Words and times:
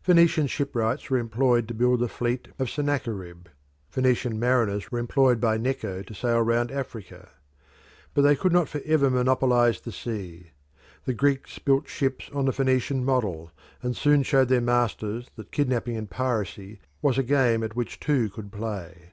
Phoenician 0.00 0.46
shipwrights 0.46 1.10
were 1.10 1.18
employed 1.18 1.68
to 1.68 1.74
build 1.74 2.00
the 2.00 2.08
fleet 2.08 2.48
of 2.58 2.70
Sennacherib: 2.70 3.48
Phoenician 3.90 4.40
mariners 4.40 4.90
were 4.90 4.98
employed 4.98 5.42
by 5.42 5.58
Necho 5.58 6.00
to 6.04 6.14
sail 6.14 6.40
round 6.40 6.72
Africa. 6.72 7.28
But 8.14 8.22
they 8.22 8.34
could 8.34 8.50
not 8.54 8.66
forever 8.66 9.10
monopolise 9.10 9.82
the 9.82 9.92
sea. 9.92 10.52
The 11.04 11.12
Greeks 11.12 11.58
built 11.58 11.86
ships 11.86 12.30
on 12.32 12.46
the 12.46 12.52
Phoenician 12.54 13.04
model, 13.04 13.50
and 13.82 13.94
soon 13.94 14.22
showed 14.22 14.48
their 14.48 14.62
masters 14.62 15.28
that 15.36 15.52
kidnapping 15.52 15.98
and 15.98 16.08
piracy 16.08 16.80
was 17.02 17.18
a 17.18 17.22
game 17.22 17.62
at 17.62 17.76
which 17.76 18.00
two 18.00 18.30
could 18.30 18.50
play. 18.50 19.12